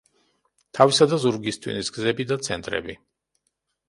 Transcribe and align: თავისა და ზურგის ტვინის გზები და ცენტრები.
თავისა 0.77 1.05
და 1.11 1.19
ზურგის 1.25 1.59
ტვინის 1.65 1.91
გზები 1.97 2.25
და 2.31 2.39
ცენტრები. 2.47 2.97